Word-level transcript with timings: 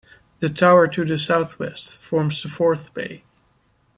The 0.39 0.49
tower 0.49 0.87
to 0.87 1.05
the 1.05 1.19
south 1.19 1.59
west 1.59 1.95
forms 1.99 2.41
the 2.41 2.49
fourth 2.49 2.91
bay. 2.95 3.23